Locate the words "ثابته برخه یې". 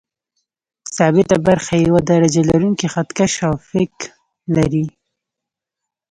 0.95-1.85